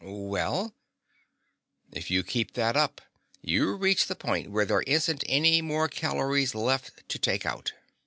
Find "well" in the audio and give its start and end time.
0.03-0.73